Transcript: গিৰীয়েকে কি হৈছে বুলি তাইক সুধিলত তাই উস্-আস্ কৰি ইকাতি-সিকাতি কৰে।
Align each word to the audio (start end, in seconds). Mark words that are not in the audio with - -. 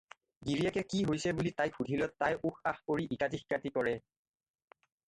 গিৰীয়েকে 0.47 0.83
কি 0.93 1.01
হৈছে 1.09 1.33
বুলি 1.41 1.53
তাইক 1.61 1.77
সুধিলত 1.81 2.19
তাই 2.25 2.41
উস্-আস্ 2.51 2.83
কৰি 2.89 3.07
ইকাতি-সিকাতি 3.19 3.75
কৰে। 3.79 3.97